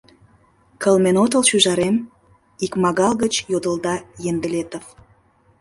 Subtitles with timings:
[0.81, 1.95] —Кылмен отыл, шӱжарем?—
[2.65, 3.95] икмагал гыч йодылда
[4.29, 4.85] Ендылетов.